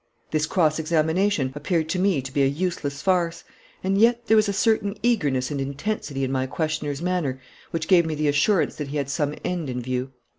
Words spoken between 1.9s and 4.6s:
me to be a useless farce; and yet there was a